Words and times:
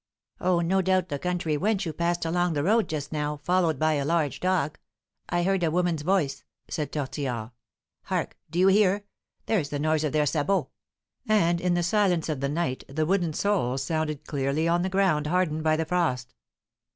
"Oh, 0.39 0.61
no 0.61 0.81
doubt, 0.81 1.09
the 1.09 1.19
country 1.19 1.59
wench 1.59 1.83
who 1.83 1.93
passed 1.93 2.25
along 2.25 2.53
the 2.53 2.63
road 2.63 2.89
just 2.89 3.11
now, 3.11 3.37
followed 3.37 3.77
by 3.77 3.93
a 3.93 4.03
large 4.03 4.39
dog. 4.39 4.79
I 5.29 5.43
heard 5.43 5.61
a 5.61 5.69
woman's 5.69 6.01
voice," 6.01 6.43
said 6.67 6.91
Tortillard. 6.91 7.51
"Hark! 8.05 8.35
do 8.49 8.57
you 8.57 8.67
hear? 8.69 9.05
There's 9.45 9.69
the 9.69 9.77
noise 9.77 10.03
of 10.03 10.11
their 10.11 10.25
sabots," 10.25 10.71
and, 11.27 11.61
in 11.61 11.75
the 11.75 11.83
silence 11.83 12.29
of 12.29 12.39
the 12.39 12.49
night, 12.49 12.83
the 12.89 13.05
wooden 13.05 13.33
soles 13.33 13.83
sounded 13.83 14.25
clearly 14.25 14.67
on 14.67 14.81
the 14.81 14.89
ground 14.89 15.27
hardened 15.27 15.61
by 15.63 15.75
the 15.75 15.85
frost. 15.85 16.33